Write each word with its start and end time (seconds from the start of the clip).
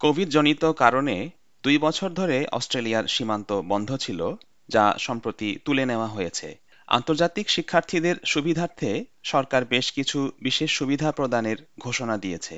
কোভিড-জনিত 0.00 0.64
কারণে 0.64 1.30
দুই 1.64 1.78
বছর 1.78 2.10
ধরে 2.10 2.46
অস্ট্রেলিয়ার 2.52 3.06
সীমান্ত 3.06 3.52
বন্ধ 3.52 3.96
ছিল, 3.96 4.20
যা 4.68 4.94
সম্প্রতি 4.98 5.58
তুলে 5.64 5.84
নেওয়া 5.86 6.06
হয়েছে। 6.06 6.48
আন্তর্জাতিক 6.88 7.46
শিক্ষার্থীদের 7.50 8.16
সুবিধার্থে 8.24 9.04
সরকার 9.22 9.64
বেশ 9.64 9.92
কিছু 9.92 10.18
বিশেষ 10.40 10.70
সুবিধা 10.72 11.12
প্রদানের 11.12 11.56
ঘোষণা 11.78 12.16
দিয়েছে। 12.18 12.56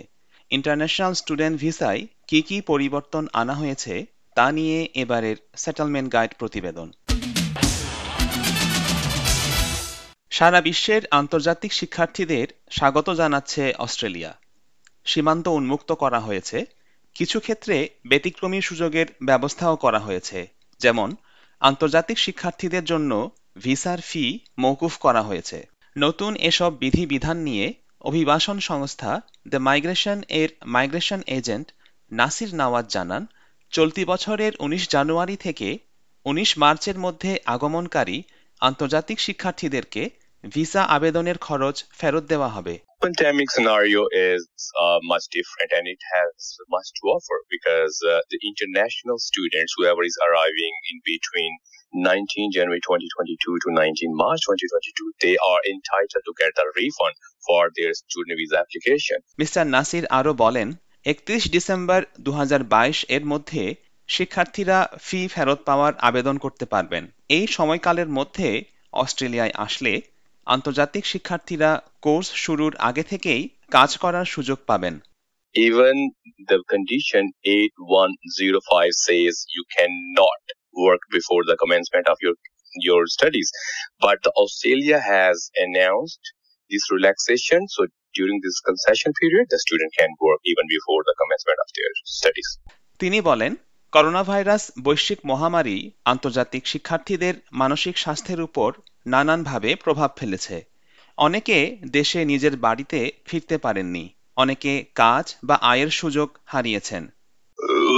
ইন্টারন্যাশনাল 0.51 1.13
স্টুডেন্ট 1.15 1.57
ভিসায় 1.61 2.07
কি 2.27 2.43
কি 2.43 2.61
পরিবর্তন 2.61 3.29
আনা 3.33 3.55
হয়েছে 3.55 4.07
তা 4.37 4.53
নিয়ে 4.53 4.89
এবারের 4.95 5.37
সেটেলমেন্ট 5.57 6.13
গাইড 6.13 6.33
প্রতিবেদন 6.39 6.89
সারা 10.31 10.61
বিশ্বের 10.61 11.03
আন্তর্জাতিক 11.11 11.73
শিক্ষার্থীদের 11.73 12.47
স্বাগত 12.71 13.09
জানাচ্ছে 13.11 13.63
অস্ট্রেলিয়া 13.79 14.33
সীমান্ত 15.05 15.49
উন্মুক্ত 15.49 15.93
করা 15.93 16.21
হয়েছে 16.21 16.59
কিছু 17.17 17.37
ক্ষেত্রে 17.41 17.77
ব্যতিক্রমী 18.07 18.61
সুযোগের 18.61 19.09
ব্যবস্থাও 19.23 19.75
করা 19.77 19.99
হয়েছে, 19.99 20.39
যেমন 20.81 21.09
আন্তর্জাতিক 21.63 22.19
শিক্ষার্থীদের 22.19 22.85
জন্য 22.85 23.11
ভিসার 23.57 24.01
ফি 24.01 24.25
মৌকুফ 24.59 24.95
করা 24.99 25.23
হয়েছে। 25.23 25.59
নতুন 25.97 26.33
এসব 26.51 26.71
বিধিবিধান 26.79 27.39
নিয়ে 27.39 27.67
অভিবাসন 28.01 28.57
সংস্থা 28.61 29.11
দ্য 29.51 29.59
মাইগ্রেশন 29.59 30.19
এর 30.41 30.49
মাইগ্রেশন 30.67 31.21
এজেন্ট 31.39 31.67
নাসির 32.13 32.51
নাওয়াজ 32.55 32.87
জানান, 32.91 33.23
চলতি 33.73 34.03
বছরের 34.05 34.53
১৯ 34.57 34.83
জানুয়ারি 34.95 35.37
থেকে 35.37 35.69
১৯ 36.27 36.51
মার্চের 36.63 36.99
মধ্যে 36.99 37.31
আগমনকারী 37.47 38.19
আন্তর্জাতিক 38.61 39.19
শিক্ষার্থীদেরকে 39.21 40.03
ভিসা 40.45 40.83
আবেদনের 40.97 41.39
খরচ 41.39 41.77
ফেরত 41.99 42.25
দেওয়া 42.33 42.49
হবে। 42.49 42.75
Pandemic 43.03 43.51
scenario 43.51 44.07
is 44.13 44.47
uh, 44.81 44.99
much 45.03 45.25
different 45.37 45.71
and 45.77 45.85
it 45.89 46.03
has 46.15 46.57
much 46.71 46.89
to 46.99 47.03
offer 47.09 47.39
because 47.51 47.95
uh, 48.07 48.21
the 48.31 48.39
international 48.51 49.19
students 49.19 49.71
whoever 49.77 50.03
is 50.05 50.17
arriving 50.27 50.75
in 50.91 50.97
between 51.05 51.53
19 51.95 52.53
January 52.57 52.81
2022 52.81 53.59
to 53.65 53.69
19 53.75 54.15
March 54.15 54.41
2022 54.47 55.13
they 55.21 55.35
are 55.51 55.61
entitled 55.75 56.25
to 56.29 56.33
get 56.39 56.53
a 56.65 56.67
refund 56.79 57.15
for 57.47 57.63
their 57.77 57.93
student 58.03 58.37
visa 58.41 58.57
application 58.65 59.19
আরও 60.11 60.33
বলেন 60.35 60.69
একত্রিশ 61.05 61.43
December 61.51 62.01
দু 62.21 62.33
হাজার 62.33 62.63
বাইশ 62.65 62.99
এর 63.09 63.25
মধ্যে 63.25 63.75
শিক্ষার্থীরা 64.09 64.79
ফি 65.03 65.21
ফেরত 65.29 65.61
পাওয়ার 65.65 65.93
আবেদন 65.99 66.37
করতে 66.39 66.65
পারবেন 66.65 67.05
এই 67.29 67.47
সময়কালের 67.47 68.09
মধ্যে 68.09 68.49
অস্ট্রেলিয়ায় 68.93 69.55
আসলে 69.55 69.93
আন্তর্জাতিক 70.47 71.05
শিক্ষার্থীরা 71.07 71.71
কোর্স 72.03 72.29
শুরুর 72.35 72.73
আগে 72.89 73.03
থেকেই 73.03 73.43
কাজ 73.71 73.91
করার 73.97 74.27
সুযোগ 74.27 74.59
পাবেন 74.67 74.95
even 75.55 75.97
the 76.51 76.59
condition 76.65 77.25
8105 77.45 78.93
says 79.07 79.35
you 79.57 79.65
cannot 79.77 80.43
work 80.77 81.03
before 81.11 81.43
the 81.45 81.57
commencement 81.57 82.07
of 82.09 82.19
your 82.25 82.35
your 82.81 83.03
studies 83.07 83.49
but 84.01 84.21
australia 84.43 84.99
has 85.13 85.37
announced 85.57 86.23
this 86.71 86.85
relaxation 86.91 87.61
so 87.69 87.81
during 88.15 88.37
this 88.41 88.57
concession 88.61 89.11
period 89.21 89.45
the 89.51 89.61
student 89.67 89.91
can 89.99 90.11
work 90.21 90.41
even 90.45 90.67
before 90.77 91.01
the 91.09 91.17
commencement 91.21 91.59
of 91.65 91.69
their 91.77 91.93
studies 92.19 92.49
তিনি 93.01 93.19
বলেন 93.31 93.53
corona 93.93 94.23
virus 94.23 94.63
বৈশ্বিক 94.85 95.21
মহামারী 95.25 95.77
আন্তর্জাতিক 96.05 96.63
শিক্ষার্থীদের 96.67 97.35
মানসিক 97.53 97.95
স্বাস্থ্যের 97.99 98.41
উপর 98.41 98.71
নানানভাবে 99.07 99.71
প্রভাব 99.77 100.11
ফেলেছে 100.17 100.57
অনেকে 101.17 101.79
দেশে 101.91 102.25
নিজের 102.25 102.57
বাড়িতে 102.57 103.13
ফিরতে 103.25 103.57
পারেননি 103.59 104.05
অনেকে 104.37 104.73
কাজ 104.95 105.27
বা 105.45 105.57
আয়ের 105.73 105.91
সুযোগ 105.91 106.29
হারিয়েছেন 106.45 107.05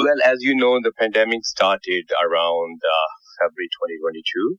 well 0.08 0.20
as 0.32 0.38
you 0.46 0.54
know 0.62 0.74
the 0.86 0.94
pandemic 1.02 1.42
started 1.54 2.04
around 2.24 2.76
uh, 2.96 3.08
february 3.38 3.70
2022 3.74 4.56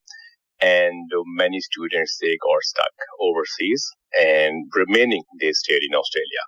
and 0.61 1.05
many 1.43 1.59
students 1.69 2.11
they 2.21 2.35
got 2.47 2.61
stuck 2.71 2.95
overseas 3.27 3.81
and 4.35 4.55
remaining 4.81 5.23
they 5.41 5.51
stayed 5.61 5.83
in 5.89 5.93
australia 6.01 6.43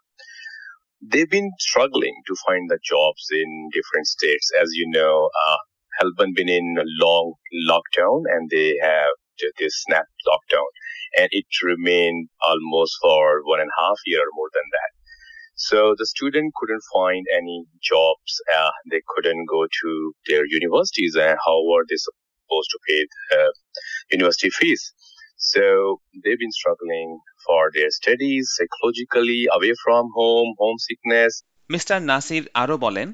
they've 1.09 1.33
been 1.38 1.51
struggling 1.67 2.16
to 2.27 2.33
find 2.45 2.63
the 2.73 2.79
jobs 2.93 3.23
in 3.41 3.49
different 3.77 4.07
states 4.16 4.47
as 4.61 4.67
you 4.79 4.88
know 4.95 5.16
uh, 5.43 5.59
Melbourne 5.97 6.33
been 6.39 6.49
in 6.49 6.67
a 6.85 6.88
long 7.03 7.25
lockdown 7.72 8.17
and 8.33 8.43
they 8.55 8.69
have 8.89 9.13
this 9.59 9.73
snap 9.83 10.07
lockdown 10.29 10.69
and 11.19 11.27
it 11.31 11.45
remained 11.63 12.29
almost 12.41 12.93
for 13.01 13.21
one 13.53 13.59
and 13.63 13.71
a 13.75 13.81
half 13.81 13.99
year 14.05 14.25
more 14.39 14.49
than 14.53 14.67
that. 14.77 14.91
So 15.59 15.95
the 15.97 16.05
student 16.05 16.53
couldn't 16.57 16.83
find 16.93 17.25
any 17.39 17.57
jobs. 17.81 18.31
Uh, 18.57 18.69
they 18.91 19.01
couldn't 19.07 19.43
go 19.45 19.61
to 19.81 19.89
their 20.27 20.43
universities 20.59 21.13
and 21.15 21.35
how 21.45 21.57
were 21.69 21.85
they 21.89 21.99
supposed 22.07 22.69
to 22.73 22.79
pay 22.87 22.99
the 23.31 23.41
university 24.11 24.49
fees? 24.49 24.93
So 25.39 25.63
they've 26.23 26.41
been 26.45 26.51
struggling 26.51 27.19
for 27.45 27.71
their 27.73 27.89
studies 27.89 28.43
psychologically, 28.55 29.41
away 29.51 29.73
from 29.83 30.03
home, 30.15 30.49
homesickness. 30.63 31.33
Mister 31.69 31.99
Nasir 32.01 32.43
আরও 32.53 32.75
বলেন 32.77 33.07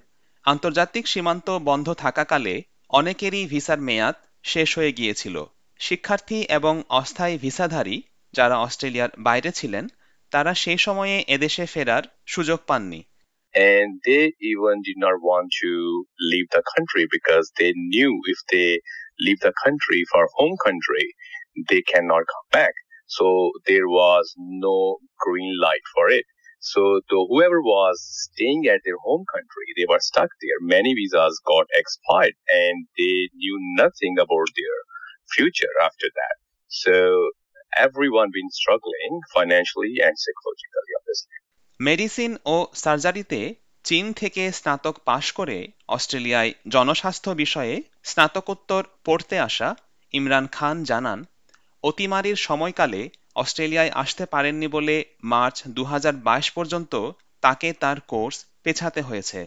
আন্তর্জাতিক 0.46 1.06
সীমান্ত 1.08 1.48
বন্ধ 1.70 1.88
থাকাকালে 1.94 2.54
অনেকেরই 2.90 3.44
ভিসার 3.48 3.80
মেয়াদ 3.80 4.16
শেষ 4.44 4.70
হয়ে 4.78 4.92
গিয়েছিল 4.92 5.36
শিক্ষার্থী 5.83 6.39
এবং 6.59 6.75
অস্থায়ী 7.01 7.37
ভিসাধারী 7.45 7.97
যারা 8.35 8.57
অস্ট্রেলিয়ার 8.67 9.11
বাইরে 9.19 9.51
ছিলেন 9.53 9.85
তারা 10.33 10.53
সেই 10.63 10.79
সময়ে 10.87 11.17
এদেশে 11.35 11.65
ফেরার 11.67 12.05
সুযোগ 12.27 12.61
পাননি 12.71 13.01
and 13.55 13.89
they 14.07 14.25
even 14.53 14.77
did 14.89 14.99
not 15.07 15.17
want 15.31 15.49
to 15.63 15.73
leave 16.31 16.49
the 16.57 16.63
country 16.75 17.05
because 17.17 17.47
they 17.59 17.73
knew 17.91 18.13
if 18.35 18.39
they 18.53 18.71
leave 19.25 19.41
the 19.41 19.55
country 19.65 20.01
for 20.13 20.23
home 20.39 20.57
country 20.67 21.07
they 21.69 21.83
cannot 21.93 22.25
come 22.33 22.49
back 22.53 22.75
so 23.17 23.27
there 23.67 23.89
was 24.01 24.25
no 24.67 24.99
green 25.25 25.53
light 25.67 25.87
for 25.95 26.07
it 26.19 26.27
so 26.61 27.01
the, 27.09 27.19
whoever 27.31 27.61
was 27.63 27.97
staying 28.27 28.63
at 28.67 28.81
their 28.85 29.01
home 29.07 29.25
country 29.35 29.67
they 29.77 29.87
were 29.91 30.03
stuck 30.11 30.31
there 30.43 30.61
many 30.77 30.93
visas 30.95 31.35
got 31.53 31.67
expired 31.81 32.37
and 32.63 32.77
they 32.99 33.17
knew 33.35 33.57
nothing 33.83 34.15
about 34.19 34.49
their 34.59 34.77
future 35.30 35.74
after 35.82 36.08
that. 36.10 36.36
So 36.72 36.94
everyone 37.78 38.30
been 38.32 38.52
struggling 38.52 39.12
financially 39.34 39.94
and 40.00 40.14
psychologically, 40.16 40.94
obviously. 41.00 41.38
Medicine 41.80 42.32
ও 42.46 42.56
সার্জারিতে 42.76 43.40
চীন 43.86 44.06
থেকে 44.14 44.44
স্নাতক 44.52 44.96
পাশ 45.06 45.26
করে 45.32 45.58
অস্ট্রেলিয়ায় 45.88 46.52
জনস্বাস্থ্য 46.70 47.32
বিষয়ে 47.34 47.76
স্নাতকোত্তর 48.04 48.84
পড়তে 49.06 49.36
আসা 49.40 49.70
ইমরান 50.14 50.46
খান 50.48 50.76
জানান 50.84 51.20
অতিমারির 51.84 52.38
সময়কালে 52.48 53.02
অস্ট্রেলিয়ায় 53.36 53.92
আসতে 53.94 54.24
পারেননি 54.26 54.68
বলে 54.68 54.96
মার্চ 55.24 55.58
দু 55.68 55.84
হাজার 55.84 56.16
বাইশ 56.28 56.48
পর্যন্ত 56.52 56.94
তাকে 57.44 57.68
তার 57.74 57.98
কোর্স 58.08 58.38
পেছাতে 58.64 59.02
হয়েছে 59.02 59.40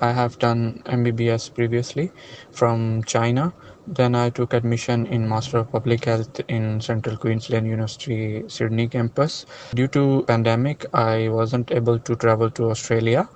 I 0.00 0.12
have 0.12 0.38
done 0.38 0.82
MBBS 0.86 1.54
previously 1.54 2.10
from 2.52 3.02
China. 3.04 3.52
Then 3.88 4.14
I 4.14 4.30
took 4.30 4.54
admission 4.54 5.06
in 5.06 5.28
Master 5.28 5.58
of 5.58 5.72
Public 5.72 6.04
Health 6.04 6.40
in 6.48 6.80
Central 6.80 7.16
Queensland 7.16 7.66
University 7.66 8.44
Sydney 8.48 8.88
campus. 8.88 9.44
Due 9.74 9.88
to 9.88 10.22
pandemic, 10.22 10.86
I 10.94 11.28
wasn't 11.28 11.72
able 11.72 11.98
to 11.98 12.14
travel 12.14 12.50
to 12.52 12.70
Australia. 12.70 13.28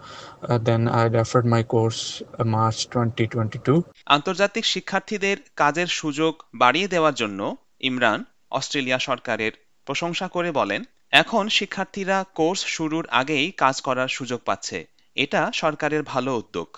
Uh, 0.43 0.59
then 0.59 0.89
I 0.89 1.09
deferred 1.09 1.47
my 1.47 1.63
course 1.65 2.23
uh, 2.39 2.45
March 2.47 2.89
2022. 2.91 3.83
আন্তর্জাতিক 4.07 4.65
শিক্ষার্থীদের 4.65 5.37
কাজের 5.57 5.87
সুযোগ 5.87 6.33
বাড়িয়ে 6.55 6.89
দেওয়ার 6.89 7.15
জন্য 7.15 7.41
Imran 7.81 8.21
Australia 8.51 8.99
সরকারের 8.99 9.53
প্রশংসা 9.85 10.29
করে 10.29 10.51
বলেন 10.53 10.81
এখন 11.13 11.45
শিক্ষার্থীরা 11.49 12.19
কোর্স 12.35 12.61
শুরুর 12.67 13.05
আগেই 13.21 13.47
কাজ 13.53 13.77
করার 13.81 14.09
সুযোগ 14.09 14.41
পাচ্ছে 14.45 14.79
এটা 15.16 15.42
সরকারের 15.62 16.02
ভালো 16.12 16.32
উদ্যোগ 16.42 16.70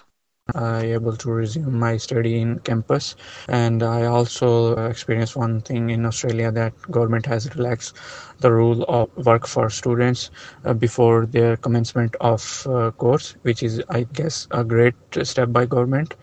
I 0.55 0.83
able 0.99 1.15
to 1.23 1.31
resume 1.31 1.79
my 1.79 1.95
study 1.95 2.33
in 2.43 2.59
campus 2.59 3.15
and 3.47 3.81
I 3.81 4.03
also 4.15 4.75
experienced 4.75 5.37
one 5.37 5.61
thing 5.61 5.89
in 5.89 6.05
Australia 6.05 6.51
that 6.51 6.73
government 6.91 7.25
has 7.25 7.55
relaxed 7.55 7.95
the 8.43 8.51
rule 8.51 8.83
of 8.83 9.07
work 9.25 9.47
for 9.47 9.69
students 9.69 10.31
uh, 10.65 10.73
before 10.73 11.25
their 11.25 11.55
commencement 11.55 12.17
of 12.19 12.67
uh, 12.67 12.91
course 12.91 13.27
which 13.43 13.63
is 13.63 13.81
I 13.89 14.03
guess 14.19 14.35
a 14.51 14.65
great 14.65 14.95
step 15.23 15.53
by 15.53 15.65
government 15.65 16.15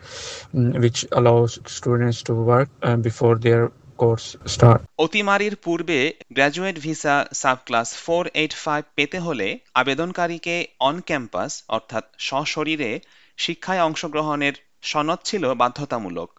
um, 0.55 0.73
which 0.85 1.07
allows 1.13 1.59
students 1.65 2.23
to 2.25 2.35
work 2.35 2.69
uh, 2.83 2.97
before 2.97 3.37
their 3.37 3.73
course 3.98 4.26
start 4.46 4.82
অতিমারির 4.98 5.56
পূর্বে 5.56 6.00
graduate 6.32 6.78
visa 6.80 7.26
sub 7.34 7.58
class 7.66 7.90
four 7.98 8.24
eight 8.34 8.54
five 8.54 8.84
পেতে 8.96 9.20
হলে 9.20 9.48
আবেদনকারীকে 9.74 10.56
on 10.80 10.96
campus 11.02 11.64
অর্থাৎ 11.68 12.04
সশরীরে, 12.18 13.00
শিক্ষায় 13.38 13.82
অংশগ্রহণের 13.82 14.54
সনদ 14.82 15.20
ছিল 15.24 15.54
বাধ্যতামূলক। 15.54 16.30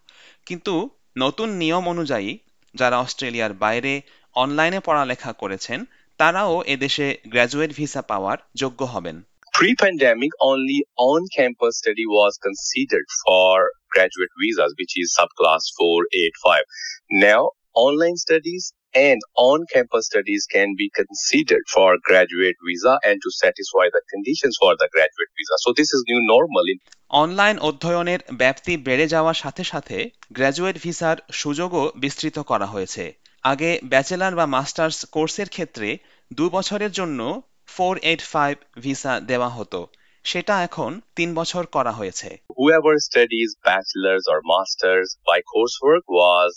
কিন্তু 0.47 0.75
নতুন 1.19 1.49
নিয়ম 1.49 1.85
অনুযায়ী 1.89 2.39
যারা 2.75 2.97
অস্ট্রেলিয়ার 2.99 3.53
বাইরে 3.55 4.03
অনলাইনে 4.35 4.81
পড়ালেখা 4.81 5.33
করেছেন, 5.33 5.85
তারাও 6.21 6.63
এদেশে 6.63 7.07
গ্র্যাজুয়েট 7.29 7.71
ভিসা 7.77 8.03
পাওয়ার 8.03 8.39
যোগ্য 8.55 8.85
হবেন। 8.85 9.17
Pre-pandemic, 9.57 10.33
only 10.43 10.85
on-campus 10.99 11.79
study 11.79 12.05
was 12.07 12.39
considered 12.43 13.09
for 13.25 13.73
graduate 13.91 14.29
visas, 14.39 14.75
which 14.79 14.93
is 14.97 15.17
subclass 15.19 15.73
485. 15.79 16.61
Now, 17.11 17.53
online 17.75 18.19
studies 18.19 18.75
and 18.95 19.19
on-campus 19.35 20.05
studies 20.05 20.45
can 20.45 20.75
be 20.77 20.91
considered 20.95 21.65
for 21.73 21.97
graduate 22.05 22.57
visa 22.69 22.99
and 23.03 23.19
to 23.23 23.31
satisfy 23.31 23.87
the 23.97 24.03
conditions 24.13 24.59
for 24.61 24.77
the 24.77 24.91
graduate 24.93 25.33
visa. 25.39 25.57
So 25.65 25.73
this 25.73 25.91
is 25.91 26.05
new 26.07 26.21
normal. 26.35 26.65
In 26.73 26.79
online 27.23 27.57
অধ্যয়নের 27.69 28.21
ব্যাপ্তি 28.43 28.73
বেড়ে 28.87 29.07
যাওয়ার 29.15 29.37
সাথে 29.43 29.63
সাথে 29.65 29.97
graduate 30.33 30.77
ভিসার 30.85 31.17
সুযোগও 31.33 31.85
বিস্তৃত 32.03 32.37
করা 32.51 32.67
হয়েছে 32.67 33.05
আগে 33.45 33.71
ব্যাচেলর 33.93 34.33
বা 34.35 34.47
মাস্টার্স 34.57 34.99
কোর্সের 35.15 35.49
ক্ষেত্রে 35.49 35.89
দু 36.31 36.45
বছরের 36.51 36.93
জন্য 36.99 37.21
ফোর 37.77 37.95
এইট 38.11 38.23
ফাইভ 38.33 38.55
ভিসা 38.85 39.13
দেওয়া 39.31 39.51
হতো 39.59 39.81
সেটা 40.25 40.55
এখন 40.69 40.91
তিন 41.19 41.31
বছর 41.35 41.63
করা 41.77 41.93
হয়েছে 41.99 42.29
whoever 42.59 42.95
studies 43.09 43.51
bachelor's 43.69 44.25
or 44.33 44.39
master's 44.53 45.09
by 45.29 45.39
coursework 45.53 46.05
was 46.23 46.51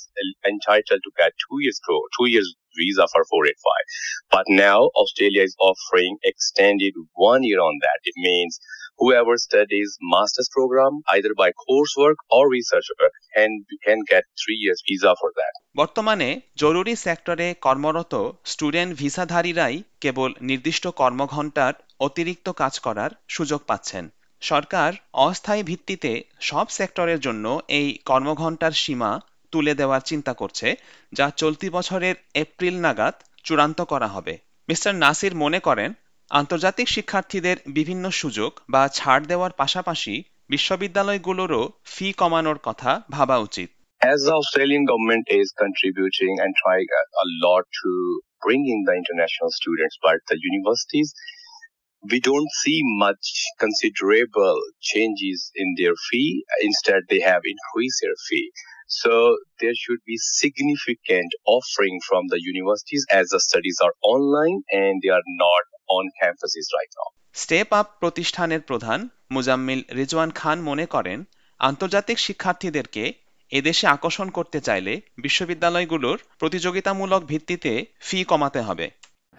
entitled 0.51 1.01
to 1.05 1.11
get 1.21 1.31
two 1.45 1.57
years 1.63 1.77
two 2.17 2.27
years 2.33 2.47
visa 2.79 3.05
for 3.13 3.21
485 3.25 4.35
but 4.35 4.45
now 4.67 4.79
australia 5.01 5.43
is 5.49 5.55
offering 5.69 6.13
extended 6.31 6.93
one 7.31 7.41
year 7.49 7.61
on 7.69 7.75
that 7.85 7.99
it 8.09 8.15
means 8.29 8.53
whoever 8.99 9.35
studies 9.37 9.89
master's 10.13 10.49
program, 10.55 10.93
either 11.15 11.33
by 11.41 11.49
coursework 11.65 12.17
or 12.35 12.43
research 12.57 12.87
work 12.99 13.15
can 13.35 13.51
can 13.85 13.99
get 14.11 14.23
three 14.41 14.59
years 14.63 14.79
visa 14.87 15.11
for 15.21 15.29
that. 15.39 15.53
বর্তমানে 15.79 16.29
জরুরি 16.61 16.93
সেক্টরে 17.05 17.47
কর্মরত 17.65 18.13
student 18.51 18.91
ভিসাধারীরাই 19.01 19.75
কেবল 20.03 20.29
নির্দিষ্ট 20.49 20.85
কর্মঘণ্টার 21.01 21.73
অতিরিক্ত 22.07 22.47
কাজ 22.61 22.73
করার 22.85 23.11
সুযোগ 23.35 23.61
পাচ্ছেন। 23.69 24.03
সরকার 24.41 24.91
অস্থায়ী 25.27 25.63
ভিত্তিতে 25.69 26.11
সব 26.49 26.65
সেক্টরের 26.77 27.19
জন্য 27.25 27.45
এই 27.79 27.87
কর্মঘণ্টার 28.09 28.73
সীমা 28.83 29.11
তুলে 29.53 29.73
দেওয়ার 29.79 30.01
চিন্তা 30.09 30.33
করছে, 30.33 30.67
যা 31.17 31.27
চলতি 31.41 31.67
বছরের 31.75 32.15
এপ্রিল 32.43 32.75
নাগাদ 32.85 33.15
চূড়ান্ত 33.45 33.79
করা 33.91 34.07
হবে। 34.15 34.33
মিস্টার 34.69 34.93
নাসির 35.03 35.33
মনে 35.43 35.59
করেন 35.67 35.89
আন্তর্জাতিক 36.31 36.87
শিক্ষার্থীদের 36.87 37.57
বিভিন্ন 37.67 38.05
সুযোগ 38.11 38.51
বা 38.69 38.83
ছাড় 38.87 39.25
দেওয়ার 39.25 39.51
পাশাপাশি 39.51 40.13
বিশ্ববিদ্যালয়গুলোরও 40.49 41.63
ফি 41.85 42.07
কমানোর 42.13 42.59
কথা 42.63 42.91
ভাবা 43.11 43.37
উচিত 43.39 43.69
As 44.01 44.19
the 44.27 44.35
Australian 44.41 44.83
government 44.85 45.25
is 45.39 45.47
contributing 45.63 46.33
and 46.43 46.51
trying 46.63 46.89
a, 46.97 47.27
lot 47.45 47.63
to 47.81 47.91
bring 48.41 48.61
in 48.73 48.79
the 48.87 48.95
international 49.01 49.49
students, 49.51 49.95
but 50.01 50.17
the 50.31 50.37
universities 50.51 51.09
we 52.03 52.19
don't 52.21 52.49
see 52.53 52.81
much 52.97 53.45
considerable 53.59 54.59
changes 54.81 55.51
in 55.55 55.75
their 55.77 55.95
fee. 56.09 56.45
Instead, 56.61 57.01
they 57.09 57.19
have 57.19 57.41
increased 57.45 57.99
their 58.01 58.15
fee. 58.27 58.51
So 58.89 59.37
there 59.59 59.75
should 59.75 59.99
be 60.05 60.17
significant 60.17 61.31
offering 61.45 61.99
from 62.07 62.23
the 62.29 62.39
universities 62.41 63.05
as 63.11 63.27
the 63.27 63.39
studies 63.39 63.77
are 63.83 63.93
online 64.01 64.63
and 64.71 65.01
they 65.03 65.09
are 65.09 65.27
not 65.37 65.63
on 65.89 66.05
campuses 66.21 66.67
right 66.77 66.93
now. 66.99 67.09
Step 67.35 67.69
up 67.79 67.87
প্রতিষ্ঠানের 68.01 68.61
প্রধান 68.69 68.99
মুজাম্মিল 69.31 69.81
রিজওয়ান 69.99 70.29
খান 70.31 70.57
মনে 70.69 70.85
করেন 70.85 71.19
আন্তর্জাতিক 71.59 72.17
শিক্ষার্থীদেরকে 72.19 73.03
এদেশে 73.51 73.85
আকর্ষণ 73.87 74.27
করতে 74.37 74.59
চাইলে 74.67 74.93
বিশ্ববিদ্যালয়গুলোর 75.17 76.17
প্রতিযোগিতামূলক 76.39 77.21
ভিত্তিতে 77.31 77.71
ফি 78.07 78.17
কমাতে 78.31 78.59
হবে 78.67 78.85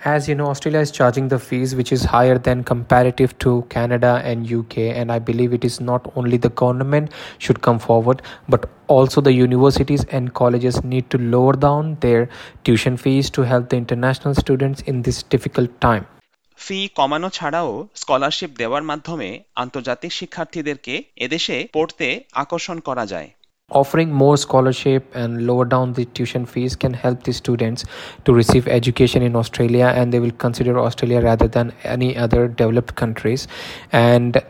as 0.02 0.26
you 0.26 0.34
know 0.34 0.46
australia 0.46 0.80
is 0.80 0.90
charging 0.90 1.28
the 1.28 1.38
fees 1.38 1.74
which 1.74 1.92
is 1.92 2.04
higher 2.04 2.38
than 2.38 2.64
comparative 2.64 3.38
to 3.38 3.62
canada 3.68 4.22
and 4.24 4.50
uk 4.50 4.78
and 4.78 5.12
i 5.12 5.18
believe 5.18 5.52
it 5.52 5.64
is 5.64 5.78
not 5.78 6.10
only 6.16 6.38
the 6.38 6.48
government 6.50 7.12
should 7.38 7.60
come 7.60 7.78
forward 7.78 8.22
but 8.48 8.70
also 8.88 9.20
the 9.20 9.32
universities 9.32 10.04
and 10.10 10.32
colleges 10.32 10.82
need 10.82 11.10
to 11.10 11.18
lower 11.18 11.52
down 11.52 11.96
their 12.00 12.30
tuition 12.64 12.96
fees 12.96 13.28
to 13.28 13.42
help 13.42 13.68
the 13.68 13.76
international 13.76 14.34
students 14.34 14.80
in 14.82 15.02
this 15.02 15.22
difficult 15.24 15.70
time 15.80 16.06
ফি 16.58 16.78
কমানো 16.98 17.28
ছাড়াও 17.38 17.70
scholarship 17.94 18.50
দেওয়ার 18.60 18.84
মাধ্যমে 18.90 19.28
আন্তর্জাতিক 19.56 20.12
শিক্ষার্থীদেরকে 20.12 20.94
এদেশে 21.16 21.56
পড়তে 21.72 22.06
আকর্ষণ 22.42 22.76
করা 22.88 23.04
যায় 23.12 23.28
offering 23.70 24.10
more 24.12 24.36
scholarship 24.36 25.04
and 25.14 25.46
lower 25.46 25.64
down 25.64 25.92
the 25.92 26.04
tuition 26.06 26.46
fees 26.46 26.76
can 26.76 26.94
help 26.94 27.22
the 27.22 27.32
students 27.32 27.84
to 28.24 28.32
receive 28.32 28.68
education 28.68 29.22
in 29.22 29.36
australia 29.36 29.92
and 29.96 30.12
they 30.12 30.20
will 30.20 30.36
consider 30.38 30.78
australia 30.78 31.20
rather 31.20 31.48
than 31.48 31.72
any 31.84 32.16
other 32.16 32.48
developed 32.48 32.94
countries 32.94 33.48
and 33.92 34.40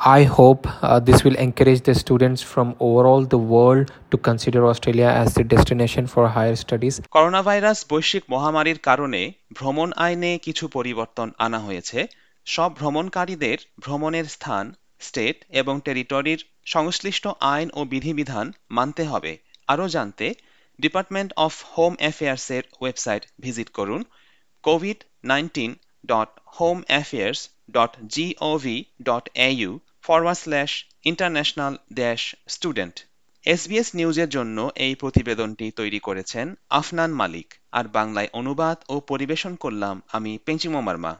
I 0.00 0.24
hope 0.24 0.68
uh, 0.82 1.00
this 1.00 1.24
will 1.24 1.36
encourage 1.36 1.80
the 1.80 1.94
students 1.94 2.42
from 2.42 2.76
overall 2.78 3.24
the 3.24 3.38
world 3.38 3.90
to 4.10 4.18
consider 4.18 4.66
Australia 4.66 5.06
as 5.06 5.32
the 5.32 5.44
destination 5.44 6.06
for 6.06 6.28
higher 6.28 6.56
studies. 6.56 7.00
Virus 7.44 7.78
বৈশ্বিক 7.90 8.24
মহামারীর 8.30 8.78
কারণে 8.88 9.22
ভ্রমণ 9.58 9.88
আইনে 10.06 10.30
কিছু 10.46 10.64
পরিবর্তন 10.68 11.28
আনা 11.38 11.58
হয়েছে 11.58 11.98
সব 12.46 12.70
ভ্রমণকারীদের 12.80 13.58
ভ্রমণের 13.84 14.26
স্থান 14.36 14.64
স্টেট 15.08 15.36
এবং 15.60 15.74
টেরিটরির 15.86 16.40
সংশ্লিষ্ট 16.74 17.24
আইন 17.54 17.68
ও 17.78 17.80
বিধিবিধান 17.92 18.46
মানতে 18.76 19.02
হবে। 19.12 19.32
আরও 19.72 19.86
জানতে 19.96 20.26
ডিপার্টমেন্ট 20.78 21.30
অফ 21.46 21.52
হোম 21.74 21.92
অ্যাফেয়ার্সের 22.02 22.64
ওয়েবসাইট 22.80 23.22
ভিজিট 23.40 23.68
করুন 23.78 24.00
covid 24.64 24.98
nineteen 25.24 25.72
dot 26.06 26.30
home 26.56 26.76
affairs 26.86 27.40
dot 27.70 27.92
GOV 28.14 28.78
dot 29.08 29.24
AU 29.48 29.70
forward 30.06 30.40
slash 30.44 30.70
international 31.04 31.74
dash 31.92 32.22
student 32.54 32.96
SBS 33.44 33.88
নিউজের 33.94 34.30
জন্য 34.36 34.58
এই 34.86 34.94
প্রতিবেদনটি 34.94 35.66
তৈরি 35.70 36.00
করেছেন 36.06 36.46
আফনান 36.70 37.10
মালিক। 37.20 37.48
আর 37.72 37.84
বাংলায় 37.98 38.30
অনুবাদ 38.32 38.78
ও 38.88 38.94
পরিবেশন 39.10 39.52
করলাম 39.54 39.96
আমি 40.12 40.32
পেঞ্চিমো 40.46 40.80
মার্মা। 40.80 41.12